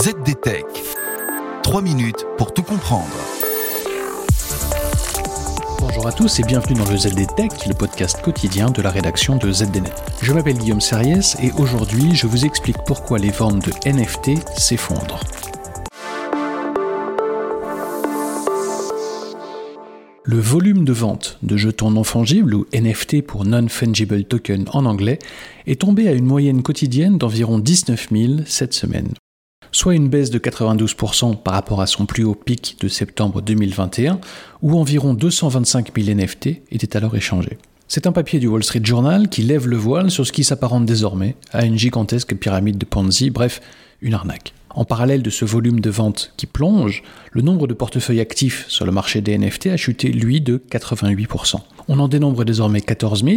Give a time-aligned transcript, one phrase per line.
[0.00, 0.64] ZDTech.
[1.64, 3.08] 3 minutes pour tout comprendre.
[5.80, 9.50] Bonjour à tous et bienvenue dans le ZDTech, le podcast quotidien de la rédaction de
[9.50, 9.90] ZDNet.
[10.22, 15.24] Je m'appelle Guillaume Sariès et aujourd'hui je vous explique pourquoi les ventes de NFT s'effondrent.
[20.22, 25.18] Le volume de vente de jetons non fongibles, ou NFT pour Non-Fungible Token en anglais,
[25.66, 29.08] est tombé à une moyenne quotidienne d'environ 19 000 cette semaine.
[29.72, 34.20] Soit une baisse de 92% par rapport à son plus haut pic de septembre 2021,
[34.62, 37.58] où environ 225 000 NFT étaient alors échangés.
[37.86, 40.84] C'est un papier du Wall Street Journal qui lève le voile sur ce qui s'apparente
[40.84, 43.60] désormais à une gigantesque pyramide de Ponzi, bref,
[44.02, 44.52] une arnaque.
[44.70, 48.84] En parallèle de ce volume de vente qui plonge, le nombre de portefeuilles actifs sur
[48.84, 51.56] le marché des NFT a chuté, lui, de 88%.
[51.88, 53.36] On en dénombre désormais 14 000,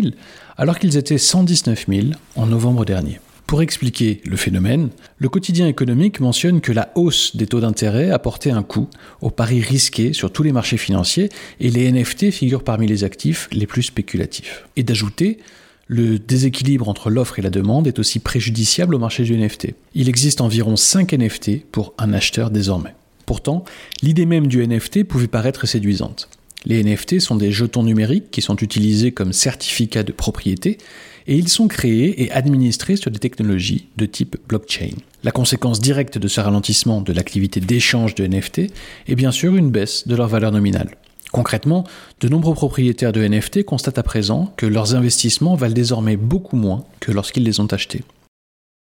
[0.57, 3.19] alors qu'ils étaient 119 000 en novembre dernier.
[3.51, 8.17] Pour expliquer le phénomène, le quotidien économique mentionne que la hausse des taux d'intérêt a
[8.17, 8.87] porté un coup
[9.19, 11.27] aux paris risqués sur tous les marchés financiers
[11.59, 14.63] et les NFT figurent parmi les actifs les plus spéculatifs.
[14.77, 15.37] Et d'ajouter
[15.87, 19.73] le déséquilibre entre l'offre et la demande est aussi préjudiciable au marché du NFT.
[19.95, 22.95] Il existe environ 5 NFT pour un acheteur désormais.
[23.25, 23.65] Pourtant,
[24.01, 26.29] l'idée même du NFT pouvait paraître séduisante.
[26.63, 30.77] Les NFT sont des jetons numériques qui sont utilisés comme certificats de propriété
[31.31, 34.89] et ils sont créés et administrés sur des technologies de type blockchain.
[35.23, 38.63] La conséquence directe de ce ralentissement de l'activité d'échange de NFT
[39.07, 40.97] est bien sûr une baisse de leur valeur nominale.
[41.31, 41.85] Concrètement,
[42.19, 46.83] de nombreux propriétaires de NFT constatent à présent que leurs investissements valent désormais beaucoup moins
[46.99, 48.03] que lorsqu'ils les ont achetés.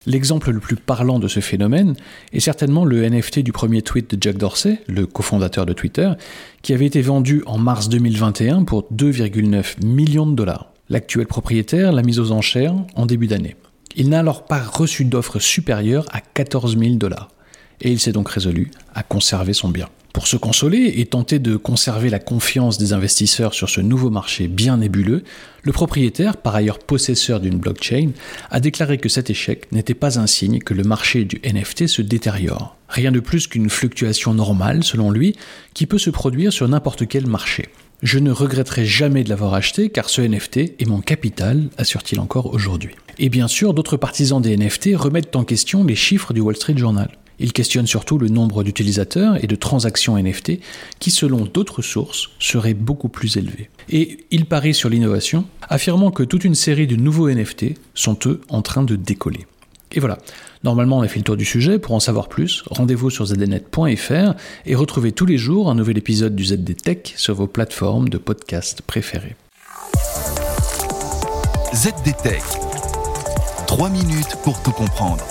[0.04, 1.94] L'exemple le plus parlant de ce phénomène
[2.32, 6.10] est certainement le NFT du premier tweet de Jack Dorsey, le cofondateur de Twitter,
[6.62, 10.69] qui avait été vendu en mars 2021 pour 2,9 millions de dollars.
[10.90, 13.54] L'actuel propriétaire l'a mis aux enchères en début d'année.
[13.94, 17.28] Il n'a alors pas reçu d'offre supérieure à 14 000 dollars,
[17.80, 19.88] et il s'est donc résolu à conserver son bien.
[20.12, 24.48] Pour se consoler et tenter de conserver la confiance des investisseurs sur ce nouveau marché
[24.48, 25.22] bien nébuleux,
[25.62, 28.10] le propriétaire, par ailleurs possesseur d'une blockchain,
[28.50, 32.02] a déclaré que cet échec n'était pas un signe que le marché du NFT se
[32.02, 32.76] détériore.
[32.88, 35.36] Rien de plus qu'une fluctuation normale, selon lui,
[35.72, 37.68] qui peut se produire sur n'importe quel marché.
[38.02, 42.52] Je ne regretterai jamais de l'avoir acheté car ce NFT est mon capital, assure-t-il encore
[42.54, 42.94] aujourd'hui.
[43.18, 46.78] Et bien sûr, d'autres partisans des NFT remettent en question les chiffres du Wall Street
[46.78, 47.10] Journal.
[47.38, 50.60] Il questionne surtout le nombre d'utilisateurs et de transactions NFT
[50.98, 53.68] qui, selon d'autres sources, seraient beaucoup plus élevés.
[53.90, 58.40] Et il parie sur l'innovation, affirmant que toute une série de nouveaux NFT sont eux
[58.48, 59.46] en train de décoller.
[59.92, 60.18] Et voilà,
[60.62, 64.34] normalement on a fait le tour du sujet, pour en savoir plus, rendez-vous sur zdnet.fr
[64.66, 68.18] et retrouvez tous les jours un nouvel épisode du ZD Tech sur vos plateformes de
[68.18, 69.36] podcast préférées.
[71.74, 72.42] ZD Tech.
[73.66, 75.24] 3 minutes pour tout comprendre.